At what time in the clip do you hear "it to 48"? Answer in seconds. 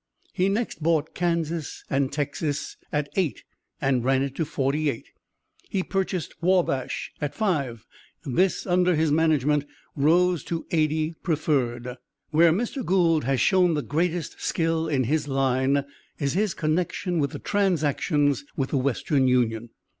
4.23-5.05